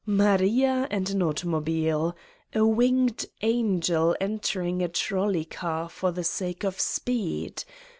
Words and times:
Maria 0.03 0.87
and 0.89 1.11
an 1.11 1.21
automobile! 1.21 2.15
A 2.55 2.65
winged 2.65 3.23
angel 3.43 4.15
en 4.19 4.39
tering 4.39 4.83
a 4.83 4.87
trolley 4.87 5.45
car 5.45 5.87
for 5.89 6.11
the 6.11 6.23
sake 6.23 6.63
of 6.63 6.79
speed! 6.79 7.63